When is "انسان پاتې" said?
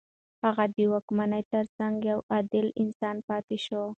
2.81-3.57